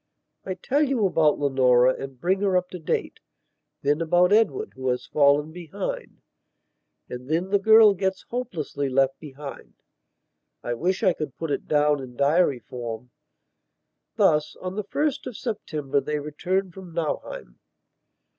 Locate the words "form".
12.61-13.11